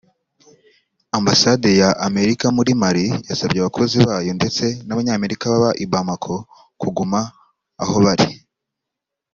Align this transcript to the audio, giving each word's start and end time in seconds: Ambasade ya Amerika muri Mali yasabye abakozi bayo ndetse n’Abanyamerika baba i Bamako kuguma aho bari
Ambasade 1.17 1.69
ya 1.81 1.89
Amerika 2.07 2.45
muri 2.57 2.71
Mali 2.81 3.05
yasabye 3.29 3.57
abakozi 3.61 3.97
bayo 4.07 4.31
ndetse 4.39 4.65
n’Abanyamerika 4.85 5.51
baba 5.53 5.71
i 5.83 5.85
Bamako 5.91 6.35
kuguma 6.81 7.19
aho 7.83 7.95
bari 8.05 8.27